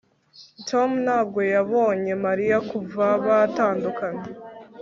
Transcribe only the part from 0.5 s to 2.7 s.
tom ntabwo yabonye mariya